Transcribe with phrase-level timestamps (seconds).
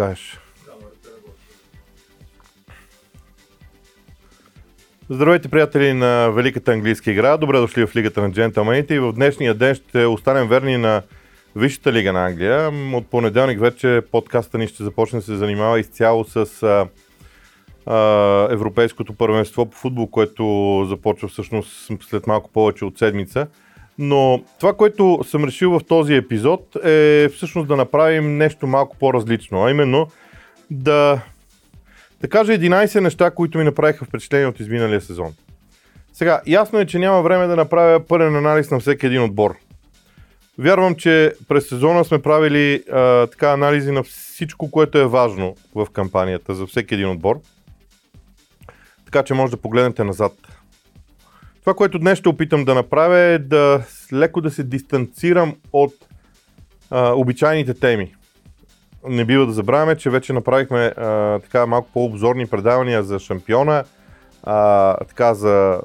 [0.00, 0.38] кажеш?
[5.10, 7.36] Здравейте, приятели на Великата английска игра.
[7.36, 11.02] Добре дошли в Лигата на джентълмените и в днешния ден ще останем верни на
[11.56, 12.70] Висшата лига на Англия.
[12.92, 16.86] От понеделник вече подкаста ни ще започне да се занимава изцяло с а,
[17.86, 23.46] а, Европейското първенство по футбол, което започва всъщност след малко повече от седмица.
[24.02, 29.64] Но това, което съм решил в този епизод е всъщност да направим нещо малко по-различно,
[29.64, 30.06] а именно
[30.70, 31.20] да,
[32.20, 35.32] да кажа 11 неща, които ми направиха впечатление от изминалия сезон.
[36.12, 39.56] Сега, ясно е, че няма време да направя пълен анализ на всеки един отбор.
[40.58, 45.86] Вярвам, че през сезона сме правили а, така анализи на всичко, което е важно в
[45.92, 47.40] кампанията за всеки един отбор.
[49.04, 50.32] Така че може да погледнете назад.
[51.60, 55.92] Това, което днес ще опитам да направя е да леко да се дистанцирам от
[56.90, 58.14] а, обичайните теми.
[59.08, 63.84] Не бива да забравяме, че вече направихме а, така малко по-обзорни предавания за шампиона,
[64.42, 65.80] а, така за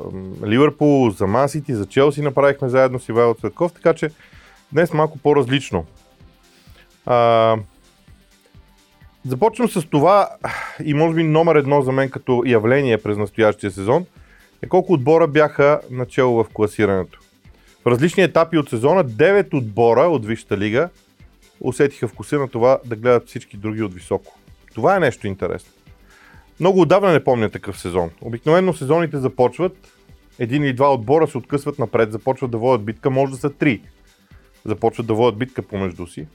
[0.46, 4.10] Ливърпул, за Масити, за Челси направихме заедно с Ивайло Цветков, така че
[4.72, 5.86] днес малко по-различно.
[7.06, 7.58] А,
[9.26, 10.30] започвам с това
[10.84, 14.06] и може би номер едно за мен като явление през настоящия сезон–
[14.66, 17.20] е колко отбора бяха начало в класирането.
[17.84, 20.90] В различни етапи от сезона 9 отбора от Висшата лига
[21.60, 24.40] усетиха вкуса на това да гледат всички други от високо.
[24.76, 25.72] Това е нещо интересно.
[26.60, 28.10] Много отдавна не помня такъв сезон.
[28.22, 29.78] Обикновено сезоните започват,
[30.40, 33.82] един или два отбора се откъсват напред, започват да водят битка, може да са три.
[34.66, 36.28] Започват да водят битка помежду си.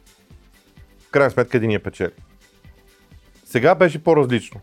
[1.09, 2.13] В крайна сметка един я печели.
[3.45, 4.61] Сега беше по-различно.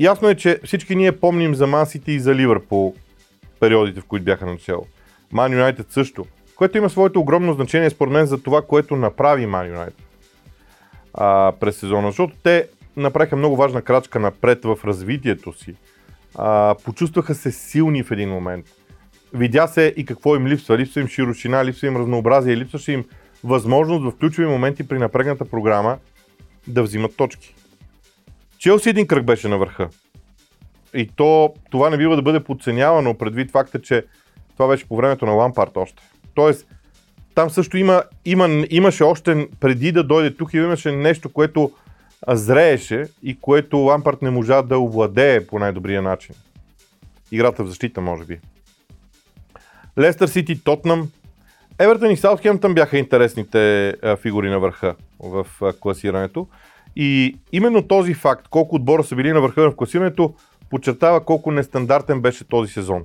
[0.00, 2.94] Ясно е, че всички ние помним за Мансити и за Ливърпул
[3.60, 4.86] периодите, в които бяха начало.
[5.32, 6.26] Ман Юнайтед също,
[6.56, 10.02] което има своето огромно значение според мен за това, което направи Ман Юнайтед
[11.60, 15.74] през сезона, защото те направиха много важна крачка напред в развитието си.
[16.34, 18.66] А, почувстваха се силни в един момент.
[19.34, 20.78] Видя се и какво им липсва.
[20.78, 23.04] Липсва им широчина, липсва им разнообразие, липсваше им
[23.44, 25.98] възможност в ключови моменти при напрегната програма
[26.66, 27.54] да взимат точки.
[28.62, 29.88] Челси един кръг беше на върха.
[30.94, 34.04] И то, това не бива да бъде подценявано предвид факта, че
[34.52, 36.02] това беше по времето на Лампарт още.
[36.34, 36.66] Тоест,
[37.34, 41.72] там също има, има, имаше още, преди да дойде тук, имаше нещо, което
[42.28, 46.34] зрееше и което Лампарт не можа да овладее по най-добрия начин.
[47.32, 48.40] Играта в защита, може би.
[49.98, 51.08] Лестър Сити, Тотнам,
[51.78, 55.46] Евертън и Саутхемптън бяха интересните фигури на върха в
[55.80, 56.48] класирането.
[56.96, 60.34] И именно този факт, колко отбора са били на върха в класирането,
[60.70, 63.02] подчертава колко нестандартен беше този сезон.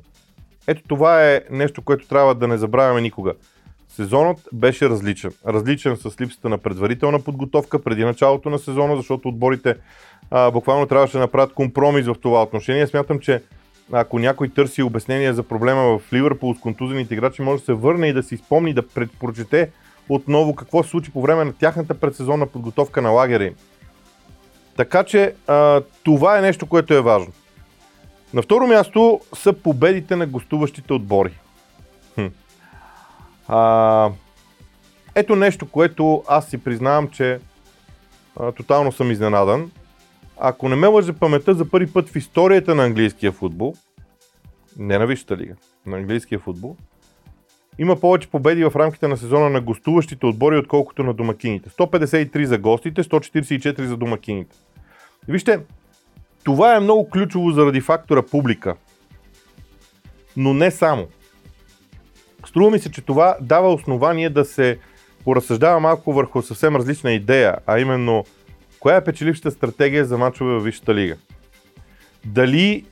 [0.68, 3.34] Ето това е нещо, което трябва да не забравяме никога.
[3.90, 5.32] Сезонът беше различен.
[5.48, 9.76] Различен с липсата на предварителна подготовка преди началото на сезона, защото отборите
[10.32, 12.88] а, буквално трябваше да направят компромис в това отношение.
[12.88, 13.42] Смятам, че
[13.92, 18.08] ако някой търси обяснение за проблема в Ливърпул с контузените играчи, може да се върне
[18.08, 19.70] и да си спомни да предпочете
[20.10, 23.54] отново какво се случи по време на тяхната предсезонна подготовка на лагера им.
[24.78, 27.34] Така че а, това е нещо, което е важно.
[28.34, 31.40] На второ място са победите на гостуващите отбори.
[32.16, 32.26] Хм.
[33.48, 34.10] А,
[35.16, 37.40] ето нещо, което аз си признавам, че
[38.40, 39.72] а, тотално съм изненадан.
[40.40, 43.74] Ако не ме лъже паметта за първи път в историята на английския футбол,
[44.80, 45.56] не на Висшата лига,
[45.86, 46.76] на английския футбол,
[47.80, 51.70] има повече победи в рамките на сезона на гостуващите отбори, отколкото на домакините.
[51.70, 54.58] 153 за гостите, 144 за домакините.
[55.28, 55.60] Вижте,
[56.44, 58.76] това е много ключово заради фактора публика.
[60.38, 61.08] Но не само.
[62.46, 64.80] Струва ми се, че това дава основание да се
[65.24, 68.26] поразсъждава малко върху съвсем различна идея, а именно
[68.80, 71.18] коя е печелившата стратегия за мачове в Висшата лига.
[72.26, 72.86] Дали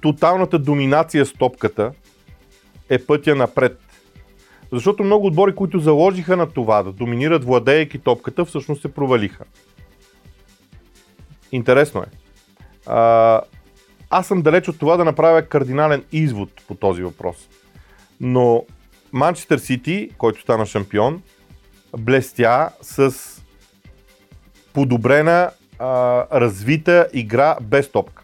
[0.00, 1.92] тоталната доминация с топката
[2.88, 3.80] е пътя напред.
[4.72, 9.44] Защото много отбори, които заложиха на това да доминират владеейки топката, всъщност се провалиха.
[11.52, 12.06] Интересно е.
[12.86, 13.40] А,
[14.10, 17.48] аз съм далеч от това да направя кардинален извод по този въпрос.
[18.20, 18.64] Но
[19.12, 21.22] Манчестър Сити, който стана шампион,
[21.98, 23.14] блестя с
[24.72, 28.22] подобрена, а, развита игра без топка.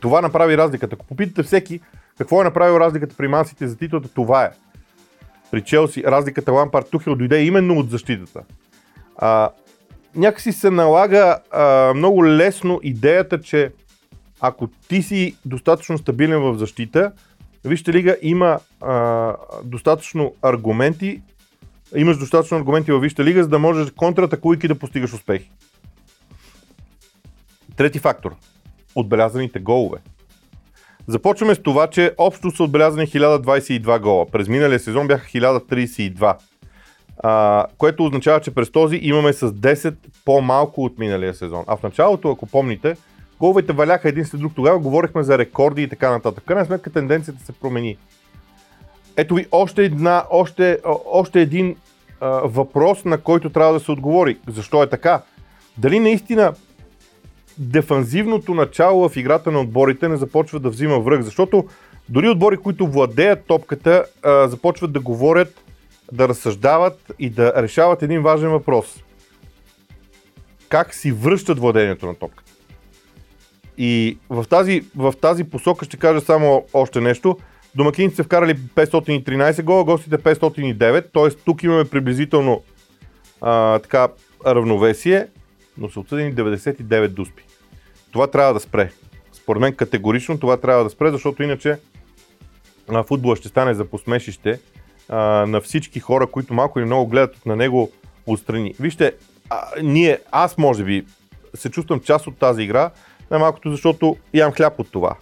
[0.00, 0.94] Това направи разликата.
[0.94, 1.80] Ако попитате всеки
[2.18, 4.50] какво е направил разликата при Мансите за титлата, това е.
[5.50, 8.42] При Челси разликата Лампард Тухел дойде именно от защитата.
[9.16, 9.50] А,
[10.16, 13.72] някакси се налага а, много лесно идеята, че
[14.40, 17.12] ако ти си достатъчно стабилен в защита,
[17.64, 19.34] Вижте лига има а,
[19.64, 21.22] достатъчно аргументи,
[21.96, 25.50] имаш достатъчно аргументи във Вижте лига, за да можеш контратакуйки да постигаш успехи.
[27.76, 28.34] Трети фактор.
[28.94, 29.98] Отбелязаните голове.
[31.06, 34.26] Започваме с това, че общо са отбелязани 1022 гола.
[34.26, 36.36] През миналия сезон бяха 1032.
[37.18, 39.94] А, което означава, че през този имаме с 10
[40.24, 41.64] по-малко от миналия сезон.
[41.66, 42.96] А в началото, ако помните,
[43.40, 44.52] головете валяха един след друг.
[44.56, 46.44] Тогава говорихме за рекорди и така нататък.
[46.44, 47.96] Крайна сметка тенденцията се промени.
[49.16, 51.76] Ето ви още, една, още, още един
[52.20, 54.38] а, въпрос, на който трябва да се отговори.
[54.48, 55.22] Защо е така?
[55.78, 56.54] Дали наистина
[57.58, 61.22] дефанзивното начало в играта на отборите не започва да взима връх?
[61.22, 61.64] Защото
[62.08, 65.63] дори отбори, които владеят топката, а, започват да говорят,
[66.14, 69.04] да разсъждават и да решават един важен въпрос.
[70.68, 72.52] Как си връщат владението на топката?
[73.78, 77.38] И в тази, в тази посока ще кажа само още нещо–
[77.74, 81.42] Домакините са вкарали 513 гола, гостите 509, т.е.
[81.44, 82.62] тук имаме приблизително
[83.40, 84.08] а, така
[84.46, 85.26] равновесие,
[85.78, 87.44] но са отсъдени 99 дуспи.
[88.12, 88.92] Това трябва да спре.
[89.32, 91.78] Според мен категорично това трябва да спре, защото иначе
[93.06, 94.60] футбола ще стане за посмешище
[95.08, 95.16] а,
[95.46, 97.90] на всички хора, които малко или много гледат на него
[98.26, 98.74] отстрани.
[98.80, 99.12] Вижте,
[99.50, 101.04] а, ние, аз може би
[101.54, 102.90] се чувствам част от тази игра,
[103.30, 105.16] най-малкото защото имам хляб от това.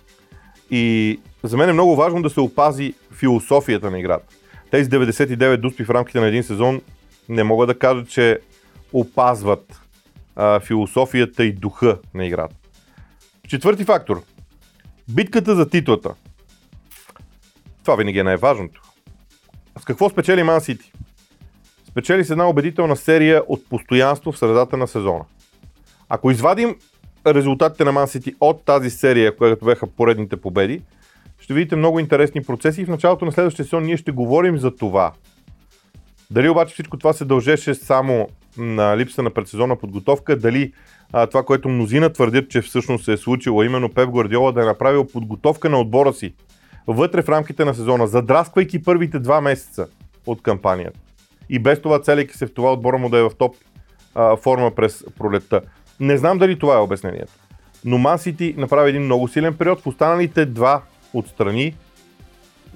[0.71, 4.35] И за мен е много важно да се опази философията на играта.
[4.71, 6.81] Тези 99 дуспи в рамките на един сезон
[7.29, 8.39] не мога да кажа, че
[8.93, 9.81] опазват
[10.37, 12.55] а, философията и духа на играта.
[13.49, 14.23] Четвърти фактор.
[15.09, 16.15] Битката за титлата.
[17.85, 18.92] Това винаги е най-важното.
[19.79, 20.93] С какво спечели Ман Сити?
[21.89, 25.25] Спечели с една убедителна серия от постоянство в средата на сезона.
[26.09, 26.77] Ако извадим
[27.27, 30.83] резултатите на Ман Сити от тази серия, която бяха поредните победи,
[31.41, 34.77] ще видите много интересни процеси и в началото на следващия сезон ние ще говорим за
[34.77, 35.13] това.
[36.31, 40.73] Дали обаче всичко това се дължеше само на липса на предсезонна подготовка, дали
[41.13, 44.67] а, това, което мнозина твърдят, че всъщност се е случило, именно Пеп Гвардиола да е
[44.67, 46.35] направил подготовка на отбора си
[46.87, 49.87] вътре в рамките на сезона, задрасквайки първите два месеца
[50.27, 50.99] от кампанията.
[51.49, 53.57] И без това целяйки се в това отбора му да е в топ
[54.15, 55.61] а, форма през пролетта.
[56.01, 57.33] Не знам дали това е обяснението.
[57.85, 59.81] Но Ман Сити направи един много силен период.
[59.81, 60.83] В останалите два
[61.15, 61.75] отстрани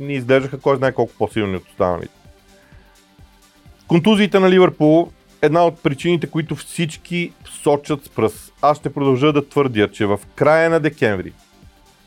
[0.00, 2.14] ни изглеждаха кой знае колко по-силни от останалите.
[3.88, 5.10] Контузиите на Ливърпул
[5.42, 7.32] една от причините, които всички
[7.62, 8.52] сочат с пръст.
[8.62, 11.32] Аз ще продължа да твърдя, че в края на декември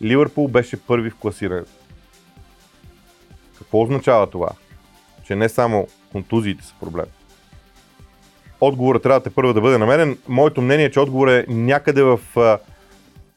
[0.02, 1.72] Ливърпул беше първи в класирането.
[3.60, 4.50] Какво означава това?
[5.24, 7.06] Че не само контузиите са проблем.
[8.62, 10.18] Отговорът трябва да първо да бъде намерен.
[10.28, 12.20] Моето мнение е, че отговорът е някъде в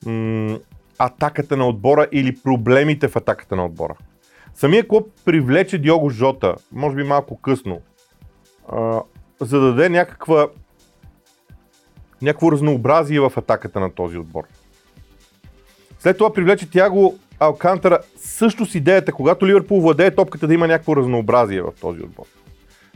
[0.06, 0.58] м-
[0.98, 3.94] атаката на отбора или проблемите в атаката на отбора.
[4.54, 7.80] Самия клуб привлече Диого Жота, може би малко късно,
[8.72, 9.02] а,
[9.40, 10.48] за да даде някаква,
[12.22, 14.44] някакво разнообразие в атаката на този отбор.
[15.98, 20.96] След това привлече Тяго Алкантара също с идеята, когато Ливърпул владее топката да има някакво
[20.96, 22.24] разнообразие в този отбор.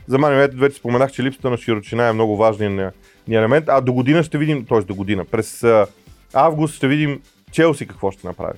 [0.07, 2.53] За мен вече споменах, че липсата на широчина е много
[3.27, 4.81] ни елемент, а до година ще видим, т.е.
[4.81, 5.65] до година, през
[6.33, 7.21] август ще видим
[7.51, 8.57] Челси какво ще направи.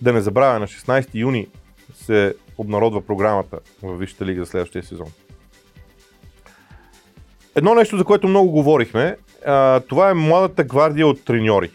[0.00, 1.46] Да не забравя, на 16 юни
[1.94, 5.08] се обнародва програмата в Висшата лига за следващия сезон.
[7.54, 9.16] Едно нещо, за което много говорихме,
[9.88, 11.70] това е младата гвардия от треньори.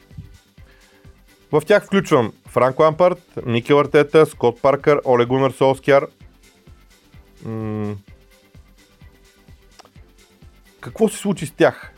[1.51, 6.07] В тях включвам Франко Ампарт, Микел Артета, Скот Паркър, Оле Гунар Солскияр.
[7.45, 7.95] М-
[10.79, 11.93] какво се случи с тях?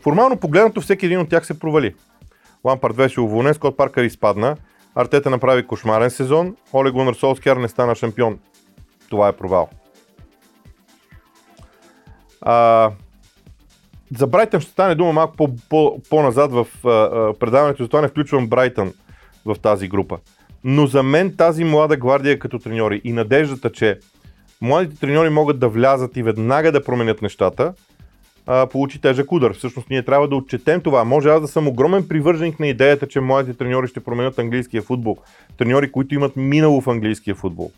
[0.00, 1.94] Формално погледнато всеки един от тях се провали.
[2.64, 4.56] Лампард беше уволнен, Скот Паркър изпадна,
[4.94, 8.38] Артета направи кошмарен сезон, Оле Гунар Солскияр не стана шампион.
[9.10, 9.68] Това е провал.
[12.40, 12.90] А,
[14.16, 16.66] за Брайтън ще стане дума малко по, по, по-назад в
[17.40, 18.92] предаването, затова не включвам Брайтън
[19.44, 20.18] в тази група.
[20.64, 23.98] Но за мен тази млада гвардия като треньори и надеждата, че
[24.60, 27.72] младите треньори могат да влязат и веднага да променят нещата,
[28.70, 29.52] получи тежък удар.
[29.52, 31.04] Всъщност ние трябва да отчетем това.
[31.04, 35.16] Може аз да съм огромен привърженик на идеята, че младите треньори ще променят английския футбол.
[35.58, 37.70] Треньори, които имат минало в английския футбол.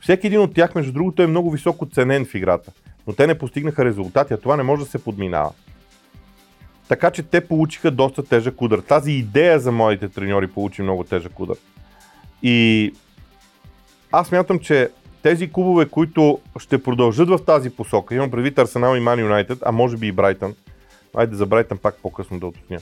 [0.00, 2.72] Всеки един от тях, между другото, е много високо ценен в играта.
[3.06, 5.50] Но те не постигнаха резултати, а това не може да се подминава.
[6.92, 8.78] Така че те получиха доста тежък удар.
[8.78, 11.56] Тази идея за моите треньори получи много тежък удар.
[12.42, 12.94] И
[14.10, 14.90] аз мятам, че
[15.22, 19.72] тези клубове, които ще продължат в тази посока, имам предвид Арсенал и Ман Юнайтед, а
[19.72, 20.54] може би и Брайтън,
[21.16, 22.78] айде за Брайтън пак по-късно да уточня,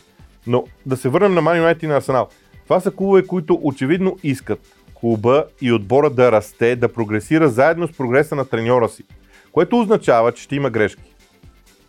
[0.46, 2.28] но да се върнем на Ман Юнайтед и на Арсенал.
[2.64, 4.60] Това са клубове, които очевидно искат
[4.94, 9.04] клуба и отбора да расте, да прогресира заедно с прогреса на треньора си,
[9.52, 11.14] което означава, че ще има грешки.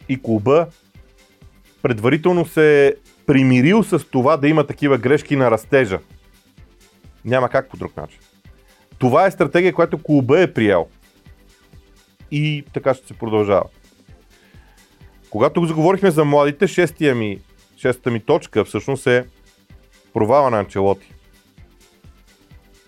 [0.10, 0.68] И клуба
[1.82, 2.96] предварително се
[3.26, 6.00] примирил с това да има такива грешки на растежа.
[7.26, 8.20] Няма как по друг начин.
[9.00, 10.88] Това е стратегия, която клуба е приел.
[12.32, 13.64] И така ще се продължава.
[15.30, 17.40] Когато заговорихме за младите, шестия ми,
[17.78, 19.26] шестата ми точка всъщност е
[20.14, 21.14] провала на Анчелоти.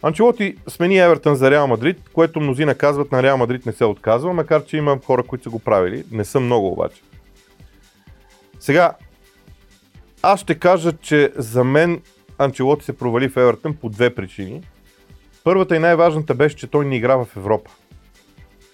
[0.02, 4.34] Анчелоти смени Евертън за Реал Мадрид, което мнозина казват на Реал Мадрид не се отказва,
[4.34, 6.04] макар че има хора, които са го правили.
[6.12, 7.02] Не са много обаче.
[8.64, 8.94] Сега,
[10.22, 12.02] аз ще кажа, че за мен
[12.38, 14.62] Анчелоти се провали в Евертън по две причини.
[15.44, 17.72] Първата и най-важната беше, че той не игра в Европа.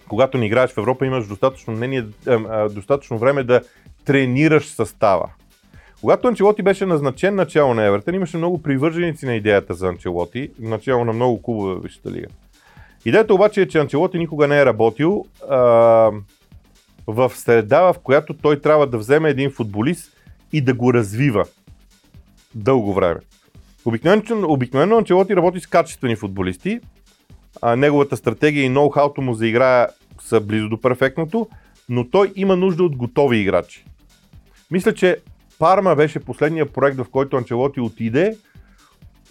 [0.09, 2.05] Когато не играеш в Европа, имаш достатъчно, мнение,
[2.71, 3.61] достатъчно време да
[4.05, 5.29] тренираш състава.
[6.01, 11.05] Когато Анчелоти беше назначен начало на Евертън, имаше много привърженици на идеята за Анчелоти, начало
[11.05, 12.27] на много клубове в Висшата лига.
[13.05, 16.11] Идеята обаче е, че Анчелоти никога не е работил а,
[17.11, 20.11] в среда, в която той трябва да вземе един футболист
[20.53, 21.45] и да го развива
[22.55, 23.19] дълго време.
[23.85, 26.79] Обикновено, обикновено Анчелоти работи с качествени футболисти.
[27.61, 29.87] А, неговата стратегия и ноу-хауто му за игра
[30.21, 31.47] са близо до перфектното,
[31.89, 33.85] но той има нужда от готови играчи.
[34.71, 35.17] Мисля, че
[35.59, 38.37] Парма беше последния проект, в който Анчелоти отиде.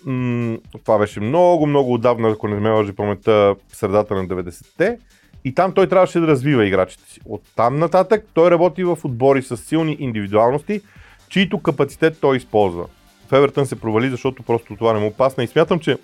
[0.04, 4.98] М- това беше много, много отдавна, ако не ме лъжи паметта, средата на 90-те.
[5.44, 7.20] И там той трябваше да развива играчите си.
[7.24, 10.80] От там нататък той работи в отбори с силни индивидуалности,
[11.28, 12.86] чието капацитет той използва.
[13.28, 15.98] В Евертън се провали, защото просто това не му пасна и смятам, че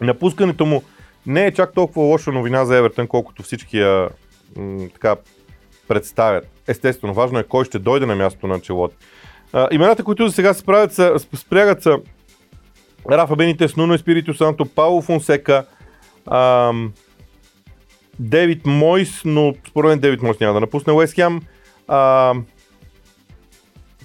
[0.00, 0.82] напускането му
[1.26, 4.08] не е чак толкова лоша новина за Евертън, колкото всички я
[4.56, 5.16] м- така
[5.88, 6.48] представят.
[6.68, 8.96] Естествено, важно е кой ще дойде на мястото на Анчелоти.
[9.52, 11.98] А, имената, които за сега се правят, са, спрягат са
[13.10, 15.64] Рафа Бенитес, Нуно Еспирито Санто, Пауло Фонсека,
[16.30, 16.92] ам,
[18.18, 21.40] Девид Мойс, но според мен Девид Мойс няма да напусне Уест Хем,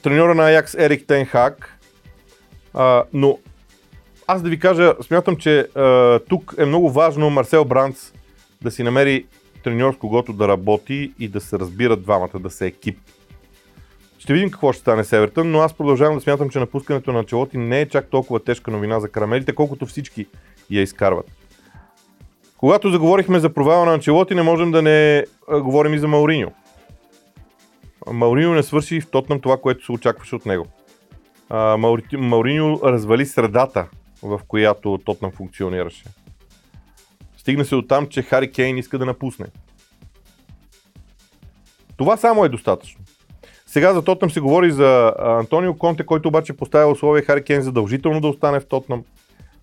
[0.02, 1.80] треньора на Аякс Ерик Тенхак,
[2.74, 3.40] а, но
[4.28, 8.14] аз да ви кажа, смятам, че а, тук е много важно Марсел Бранц
[8.62, 9.26] да си намери
[9.64, 13.00] треньор с когото да работи и да се разбират двамата, да се екип.
[14.20, 17.24] Ще видим какво ще стане с Евертън, но аз продължавам да смятам, че напускането на
[17.24, 20.28] Челоти не е чак толкова тежка новина за карамелите, колкото всички
[20.70, 21.26] я изкарват.
[22.64, 26.52] Когато заговорихме за провала на Анчелоти, не можем да не говорим и за Мауриньо.
[28.12, 30.68] Мауриньо не свърши в Тотнам това, което се очакваше от него.
[31.50, 32.04] А, Маури...
[32.18, 33.88] Мауриньо развали средата,
[34.22, 36.04] в която Тотнам функционираше.
[37.38, 39.46] Стигна се от там, че Хари Кейн иска да напусне.
[41.98, 43.02] Това само е достатъчно.
[43.66, 48.22] Сега за Тотнам се говори за Антонио Конте, който обаче поставя условие Хари Кейн задължително
[48.22, 49.04] да остане в Тотнам.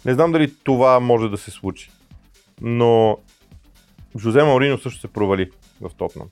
[0.05, 1.91] Не знам дали това може да се случи.
[2.61, 3.19] Но
[4.19, 5.51] Жозе Маорино също се провали
[5.81, 6.27] в Тотнам.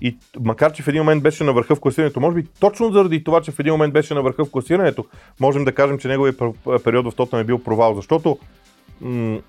[0.00, 3.24] И макар, че в един момент беше на върха в класирането, може би точно заради
[3.24, 5.04] това, че в един момент беше на върха в класирането,
[5.40, 6.42] можем да кажем, че неговият
[6.84, 8.38] период в Тотнам е бил провал, защото
[9.00, 9.40] м-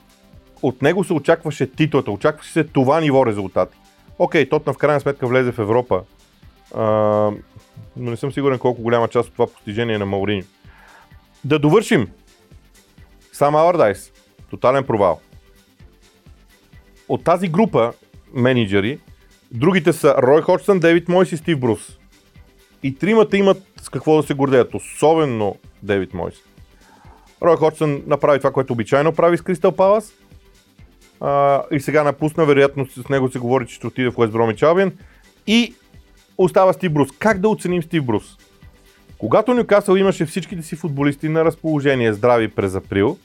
[0.61, 3.77] от него се очакваше титлата, очакваше се това ниво резултати.
[4.19, 6.03] Окей, Тотнам в крайна сметка влезе в Европа,
[6.75, 6.83] а,
[7.97, 10.43] но не съм сигурен колко голяма част от това постижение е на Маурини.
[11.43, 12.07] Да довършим.
[13.31, 14.11] Сам Алардайс.
[14.49, 15.19] Тотален провал.
[17.09, 17.93] От тази група
[18.33, 18.99] менеджери,
[19.51, 21.97] другите са Рой Ходжсън, Дейвид Мойс и Стив Брус.
[22.83, 26.35] И тримата имат с какво да се гордеят, особено Дейвид Мойс.
[27.41, 30.13] Рой Ходжсън направи това, което обичайно прави с Кристал Палас.
[31.19, 34.63] А, и сега напусна, вероятно с него се говори, че ще отиде в Уест Бромич
[34.63, 34.91] Албион.
[35.47, 35.73] И
[36.37, 37.09] остава Стив Брус.
[37.19, 38.37] Как да оценим Стив Брус?
[39.17, 43.17] Когато Нюкасъл имаше всичките си футболисти на разположение здрави през април,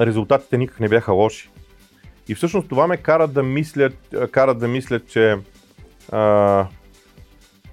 [0.00, 1.50] резултатите никак не бяха лоши.
[2.28, 3.90] И всъщност това ме кара да мисля,
[4.30, 5.36] кара да мисля че
[6.12, 6.66] а,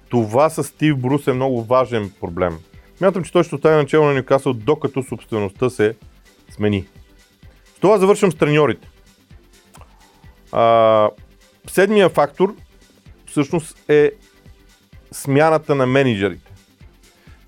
[0.08, 2.58] това с Стив Брус е много важен проблем.
[3.00, 5.94] Мятам, че той ще остане начало на Нюкасъл, докато собствеността се
[6.50, 6.86] смени.
[7.76, 8.88] С това завършвам с треньорите.
[10.52, 11.10] А,
[11.66, 12.54] седмия фактор
[13.26, 14.12] всъщност е
[15.12, 16.52] смяната на менеджерите.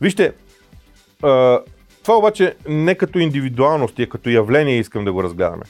[0.01, 0.33] Вижте,
[1.23, 1.61] а,
[2.03, 5.63] това обаче не като индивидуалност, а като явление искам да го разгледаме.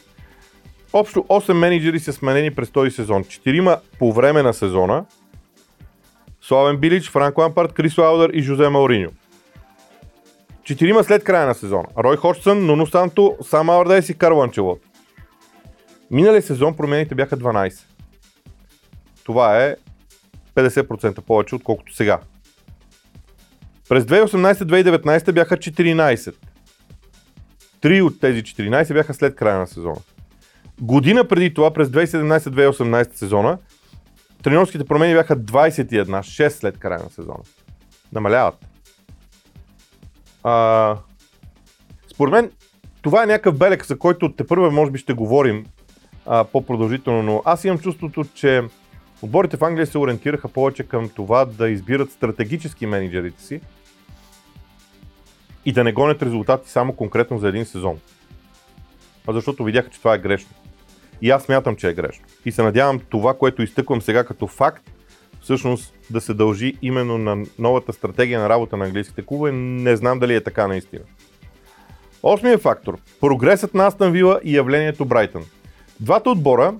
[0.93, 3.25] Общо 8 менеджери са сменени през този сезон.
[3.25, 5.05] 4 по време на сезона.
[6.43, 9.11] Славен Билич, Франко Ампарт, Крис Лаудър и Жозе Мауриньо.
[10.65, 11.89] Четирима след края на сезона.
[11.99, 14.81] Рой Ходжсън, Нуно Санто, Сам Алардайс и Карл Анчелот.
[16.11, 17.81] Миналия сезон промените бяха 12.
[19.25, 19.77] Това е
[20.55, 22.21] 50% повече, отколкото сега.
[23.89, 26.35] През 2018-2019 бяха 14.
[27.81, 29.97] Три от тези 14 бяха след края на сезона.
[30.81, 33.59] Година преди това, през 2017-2018 сезона,
[34.43, 37.43] тренерските промени бяха 21, 6 след края на сезона.
[38.13, 38.67] Намаляват.
[40.43, 40.97] А,
[42.13, 42.51] според мен
[43.03, 45.67] това е някакъв белег, за който те първо може би ще говорим
[46.27, 48.63] а, по-продължително, но аз имам чувството, че
[49.23, 53.61] отборите в Англия се ориентираха повече към това да избират стратегически менеджерите си
[55.65, 57.99] и да не гонят резултати само конкретно за един сезон.
[59.27, 60.66] А защото видяха, че това е грешно.
[61.23, 62.25] И аз смятам, че е грешно.
[62.45, 64.91] И се надявам това, което изтъквам сега като факт,
[65.41, 69.53] всъщност да се дължи именно на новата стратегия на работа на английските клубове.
[69.53, 71.03] Не знам дали е така наистина.
[72.23, 72.99] Осмият фактор.
[73.21, 75.45] Прогресът на Астан Вила и явлението Брайтън.
[76.01, 76.75] Двата отбора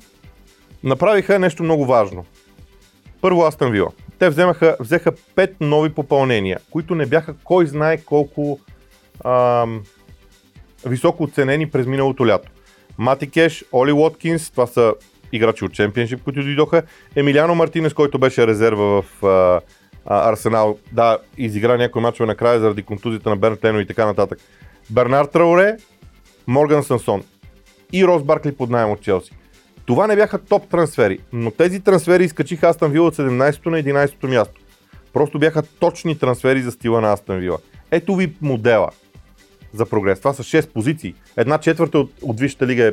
[0.85, 2.25] направиха нещо много важно.
[3.21, 3.89] Първо Астан Вила.
[4.19, 8.61] Те вземаха, взеха пет нови попълнения, които не бяха кой знае колко
[9.25, 9.83] ам,
[10.87, 12.51] високо оценени през миналото лято.
[12.99, 14.95] Мати Кеш, Оли Уоткинс, това са
[15.33, 16.83] играчи от Чемпионшип, които дойдоха.
[17.17, 19.61] Емилиано Мартинес, който беше резерва в а,
[20.07, 24.39] а, Арсенал, да, изигра някои мачове накрая заради контузията на Бернт Лено и така нататък.
[24.91, 25.77] Бернард Трауре,
[26.47, 27.23] Морган Сансон
[27.93, 29.33] и Рос Баркли под найем от Челси.
[29.87, 34.27] Това не бяха топ трансфери, но тези трансфери изкачиха Астан Вила от 17 на 11
[34.27, 34.61] място.
[35.13, 37.59] Просто бяха точни трансфери за стила на Астан Вила.
[37.91, 38.91] Ето ви модела
[39.77, 40.19] за прогрес.
[40.19, 41.15] Това са 6 позиции.
[41.37, 42.93] Една четвърта от, от Висшата лига е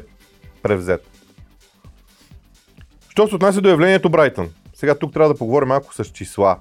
[0.63, 1.09] превзет.
[3.09, 4.49] Що се отнася до явлението Брайтън?
[4.73, 6.59] Сега тук трябва да поговорим малко с числа.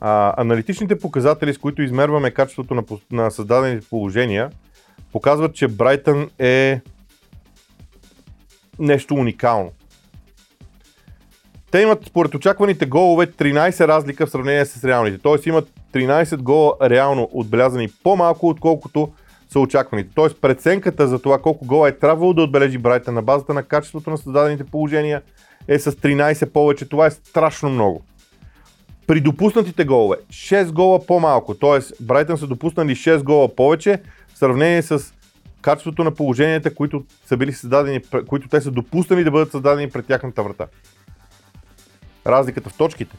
[0.00, 4.50] А, аналитичните показатели, с които измерваме качеството на, на създадените положения,
[5.12, 6.80] показват, че Брайтън е
[8.78, 9.72] нещо уникално.
[11.70, 15.18] Те имат според очакваните голове 13 разлика в сравнение с реалните.
[15.18, 15.48] Т.е.
[15.48, 19.12] имат 13 гола реално отбелязани по-малко, отколкото
[19.52, 20.14] са очакваните.
[20.14, 20.28] Т.е.
[20.40, 24.18] преценката за това колко гола е трябвало да отбележи Брайтън на базата на качеството на
[24.18, 25.22] създадените положения
[25.68, 26.88] е с 13 повече.
[26.88, 28.02] Това е страшно много.
[29.06, 32.04] При допуснатите голове 6 гола по-малко, т.е.
[32.04, 34.02] Брайтън са допуснали 6 гола повече
[34.34, 35.12] в сравнение с
[35.62, 40.06] качеството на положенията, които са били създадени, които те са допуснали да бъдат създадени пред
[40.06, 40.66] тяхната врата.
[42.26, 43.16] Разликата в точките.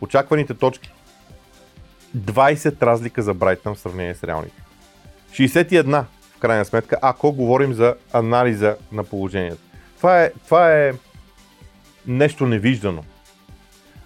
[0.00, 0.92] Очакваните точки.
[2.16, 4.62] 20 разлика за Брайтън в сравнение с реалните.
[5.32, 6.04] 61
[6.36, 9.62] в крайна сметка, ако говорим за анализа на положението.
[9.96, 10.92] Това е, това е
[12.06, 13.02] нещо невиждано.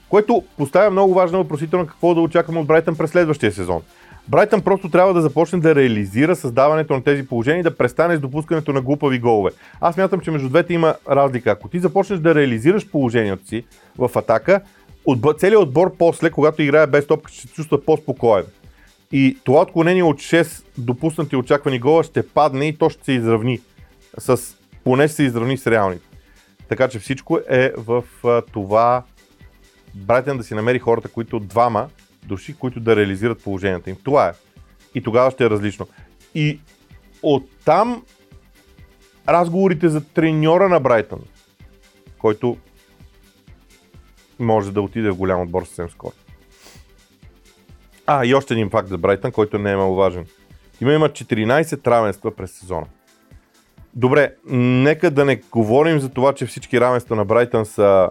[0.08, 3.82] Което поставя много важна въпросителна какво да очакваме от Брайтън през следващия сезон.
[4.28, 8.20] Брайтън просто трябва да започне да реализира създаването на тези положения и да престане с
[8.20, 9.50] допускането на глупави голове.
[9.80, 11.50] Аз мятам, че между двете има разлика.
[11.50, 13.64] Ако ти започнеш да реализираш положението си
[13.98, 14.60] в атака,
[15.06, 18.44] от, целият отбор после, когато играе без топка, ще се чувства по-спокоен.
[19.12, 23.60] И това отклонение от 6 допуснати очаквани гола ще падне и то ще се изравни.
[24.18, 26.06] С, поне ще се изравни с реалните.
[26.68, 28.04] Така че всичко е в
[28.52, 29.02] това
[29.94, 31.88] Брайтън да си намери хората, които двама
[32.24, 33.96] души, които да реализират положението им.
[34.04, 34.32] Това е.
[34.94, 35.86] И тогава ще е различно.
[36.34, 36.60] И
[37.22, 38.02] оттам
[39.28, 41.20] разговорите за треньора на Брайтън,
[42.18, 42.56] който
[44.38, 46.12] може да отиде в голям отбор съвсем скоро.
[48.06, 50.26] А, и още един факт за Брайтън, който не е маловажен.
[50.80, 52.86] Има има 14 равенства през сезона.
[53.94, 58.10] Добре, нека да не говорим за това, че всички равенства на Брайтън са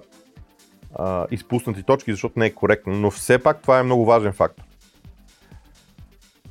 [0.95, 4.63] а, изпуснати точки, защото не е коректно, но все пак това е много важен фактор.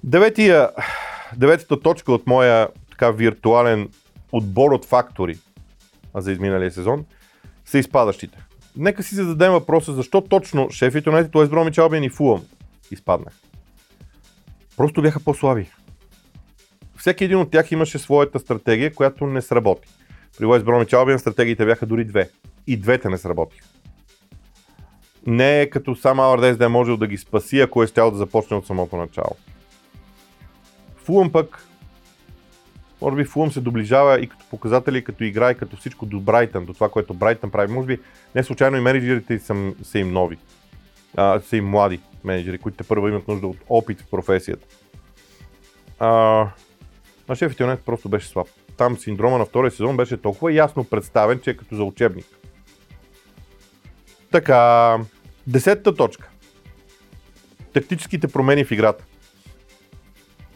[0.04, 0.70] Деветия,
[1.36, 3.88] деветата точка от моя така виртуален
[4.32, 5.38] отбор от фактори
[6.14, 7.04] за изминалия сезон
[7.64, 8.43] са изпадащите.
[8.76, 11.46] Нека си зададем въпроса защо точно Шеф Юнайтед, т.е.
[11.46, 12.44] Бромич Албиен и Фулъм
[12.90, 13.34] изпаднах.
[14.76, 15.70] Просто бяха по-слаби.
[16.96, 19.88] Всеки един от тях имаше своята стратегия, която не сработи.
[20.38, 22.30] При Уест Бромич Албиен стратегиите бяха дори две.
[22.66, 23.68] И двете не сработиха.
[25.26, 28.16] Не е като сам Алардес да е можел да ги спаси, ако е щял да
[28.16, 29.36] започне от самото начало.
[30.96, 31.66] Фулъм пък
[33.04, 36.64] може би Фулъм се доближава и като показатели, като игра, и като всичко до Брайтън,
[36.64, 37.72] до това, което Брайтън прави.
[37.72, 37.98] Може би
[38.34, 40.38] не случайно и менеджерите са, са им нови,
[41.16, 44.66] а, са им млади менеджери, които те първо имат нужда от опит в професията.
[45.98, 46.08] А,
[47.28, 48.46] на шеф Юнайтед просто беше слаб.
[48.76, 52.26] Там синдрома на втория сезон беше толкова ясно представен, че е като за учебник.
[54.30, 54.98] Така,
[55.46, 56.30] десетата точка.
[57.72, 59.04] Тактическите промени в играта.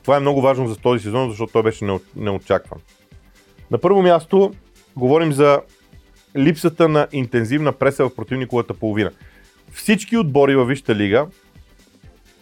[0.09, 2.81] Това е много важно за този сезон, защото той беше неочакван.
[3.71, 4.53] На първо място
[4.97, 5.61] говорим за
[6.37, 9.11] липсата на интензивна преса в противниковата половина.
[9.73, 11.27] Всички отбори във Висшата лига,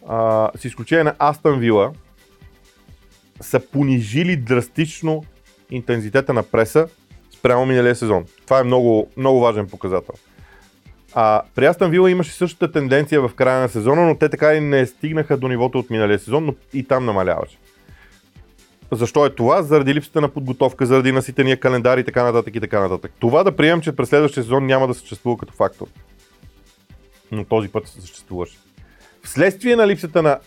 [0.09, 1.92] а, с изключение на Астън Вила,
[3.40, 5.24] са понижили драстично
[5.70, 6.88] интензитета на преса
[7.38, 8.24] спрямо миналия сезон.
[8.44, 10.14] Това е много, много важен показател.
[11.18, 14.61] А, при Астан Вила имаше същата тенденция в края на сезона, но те така и
[14.61, 17.59] не стигнаха до нивото от миналия сезон, но и там намаляваше.
[18.92, 19.62] Защо е това?
[19.62, 23.12] Заради липсата на подготовка, заради наситения календар и така нататък и така нататък.
[23.18, 25.87] Това да приемем, че през следващия сезон няма да съществува като фактор.
[27.33, 28.59] Но този път съществуваше.
[29.22, 30.38] Вследствие на липсата на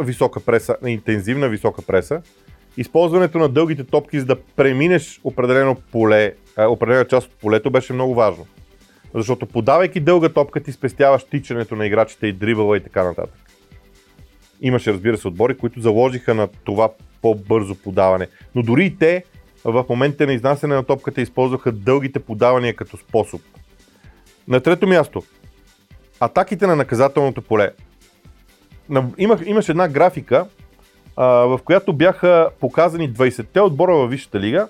[0.00, 2.22] висока преса, на интензивна висока преса,
[2.76, 8.14] използването на дългите топки, за да преминеш определено поле, определена част от полето беше много
[8.14, 8.46] важно.
[9.14, 13.40] Защото подавайки дълга топка ти спестяваш тичането на играчите и дрибъла и така нататък.
[14.60, 16.88] Имаше, разбира се, отбори, които заложиха на това
[17.22, 18.28] по-бързо подаване.
[18.54, 19.24] Но дори и те
[19.64, 23.40] в момента на изнасяне на топката използваха дългите подавания като способ.
[24.48, 25.22] На трето място,
[26.20, 27.70] атаките на наказателното поле.
[29.18, 30.46] Имах, имаше една графика,
[31.16, 34.68] а, в която бяха показани 20-те отбора във Висшата лига,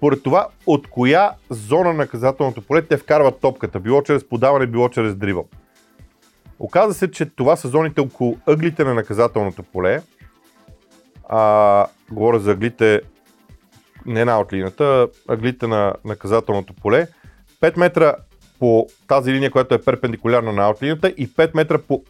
[0.00, 4.88] според това от коя зона на наказателното поле те вкарват топката, било чрез подаване, било
[4.88, 5.48] чрез дрибъл.
[6.58, 10.02] Оказа се, че това са зоните около ъглите на наказателното поле.
[11.28, 13.00] А, говоря за ъглите
[14.06, 17.06] не на аутлината, ъглите на наказателното поле.
[17.60, 18.14] 5 метра
[18.58, 22.02] по тази линия, която е перпендикулярна на аутлината и 5 метра по,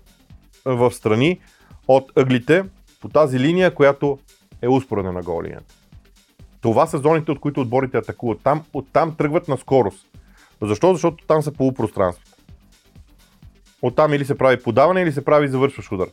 [0.64, 1.40] в страни
[1.88, 2.64] от ъглите
[3.00, 4.18] по тази линия, която
[4.62, 5.42] е успоредна на гол.
[6.60, 8.40] Това са зоните, от които отборите атакуват.
[8.44, 10.06] Там, оттам тръгват на скорост.
[10.62, 10.92] Защо?
[10.92, 12.24] Защото там са полупространства.
[13.82, 16.08] Оттам или се прави подаване, или се прави завършващ удар.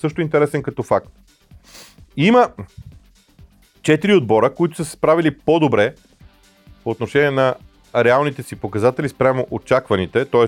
[0.00, 1.08] Също интересен като факт.
[2.16, 2.48] Има
[3.82, 5.94] четири отбора, които са се справили по-добре
[6.84, 7.54] по отношение на
[7.96, 10.46] реалните си показатели спрямо очакваните, т.е.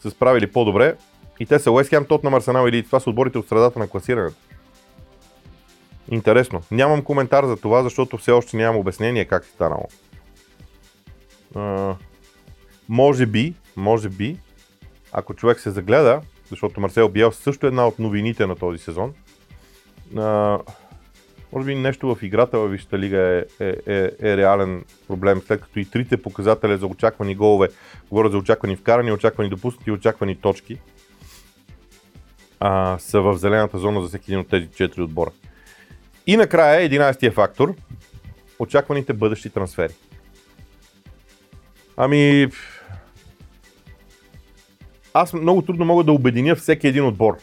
[0.00, 0.96] са справили по-добре
[1.40, 4.36] и те са Уест Хем, Тотнам, Арсенал или това са отборите от средата на класирането.
[6.10, 6.62] Интересно.
[6.70, 9.88] Нямам коментар за това, защото все още нямам обяснение как е станало.
[11.54, 11.94] А,
[12.88, 14.36] може би, може би,
[15.12, 16.20] ако човек се загледа,
[16.50, 19.14] защото Марсел Биел също е една от новините на този сезон,
[20.16, 20.58] а,
[21.52, 25.60] може би нещо в играта във Висшата лига е, е, е, е реален проблем, след
[25.60, 27.68] като и трите показателя за очаквани голове,
[28.10, 30.80] говоря за очаквани вкарани, очаквани допуснати очаквани точки,
[32.60, 35.30] а, са в зелената зона за всеки един от тези четири отбора.
[36.26, 37.74] И накрая 11-тия фактор
[38.58, 39.92] очакваните бъдещи трансфери.
[41.96, 42.48] Ами,
[45.14, 47.38] аз много трудно мога да обединя всеки един отбор.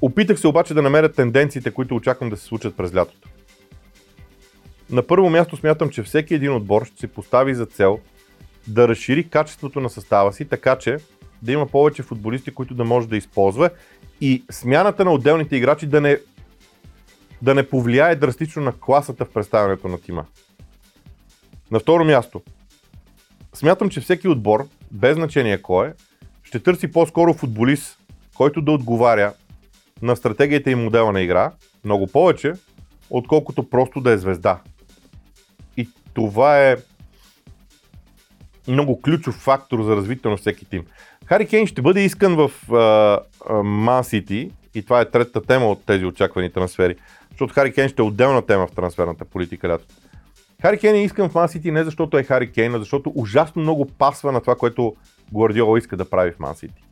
[0.00, 3.28] Опитах се обаче да намеря тенденциите, които очаквам да се случат през лятото.
[4.90, 7.98] На първо място смятам, че всеки един отбор ще си постави за цел
[8.66, 10.96] да разшири качеството на състава си, така че
[11.42, 13.70] да има повече футболисти, които да може да използва
[14.20, 16.18] и смяната на отделните играчи да не,
[17.42, 20.24] да не повлияе драстично на класата в представянето на тима.
[21.70, 22.42] На второ място,
[23.54, 25.92] смятам, че всеки отбор, без значение кой е,
[26.42, 27.98] ще търси по-скоро футболист,
[28.34, 29.32] който да отговаря
[30.02, 31.52] на стратегията и модела на игра,
[31.84, 32.52] много повече,
[33.10, 34.60] отколкото просто да е звезда.
[35.76, 36.76] И това е
[38.68, 40.84] много ключов фактор за развитие на всеки тим.
[41.26, 42.50] Хари Кейн ще бъде искан в
[43.64, 46.96] Ман Сити и това е третата тема от тези очаквани трансфери,
[47.34, 49.84] защото Хари Кейн ще е отделна тема в трансферната политика лято.
[50.62, 53.62] Хари Кейн е искан в Ман Сити не защото е Хари Кейн, а защото ужасно
[53.62, 54.94] много пасва на това, което
[55.32, 56.84] Гвардиола иска да прави в Ман Сити.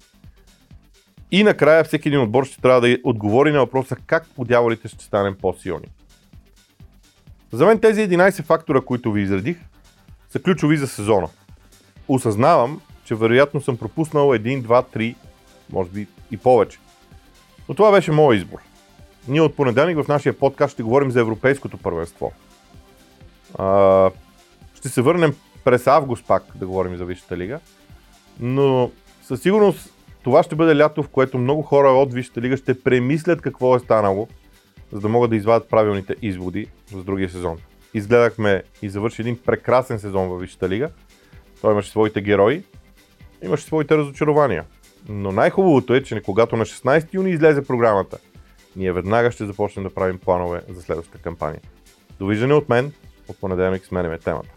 [1.31, 5.05] И накрая всеки един отбор ще трябва да отговори на въпроса как по дяволите ще
[5.05, 5.87] станем по-силни.
[7.53, 9.57] За мен тези 11 фактора, които ви изредих,
[10.31, 11.29] са ключови за сезона.
[12.09, 15.15] Осъзнавам, че вероятно съм пропуснал 1, 2, 3,
[15.73, 16.79] може би и повече.
[17.69, 18.59] Но това беше моят избор.
[19.29, 22.33] Ние от понеделник в нашия подкаст ще говорим за Европейското първенство.
[23.59, 24.11] А,
[24.75, 27.61] ще се върнем през август пак да говорим за Висшата лига.
[28.41, 28.91] Но
[29.23, 33.41] със сигурност това ще бъде лято, в което много хора от Висшата лига ще премислят
[33.41, 34.29] какво е станало,
[34.93, 37.59] за да могат да извадят правилните изводи за другия сезон.
[37.95, 40.91] Изгледахме и завърши един прекрасен сезон във Висшата лига.
[41.61, 42.63] Той имаше своите герои,
[43.43, 44.65] имаше своите разочарования.
[45.09, 48.19] Но най-хубавото е, че когато на 16 юни излезе програмата,
[48.77, 51.61] ние веднага ще започнем да правим планове за следващата кампания.
[52.19, 52.93] Довиждане от мен,
[53.29, 54.49] от понеделник сменяме темата.